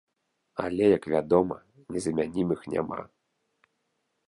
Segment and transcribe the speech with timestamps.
[0.63, 1.59] Але, як вядома,
[1.97, 2.99] незамянімых няма!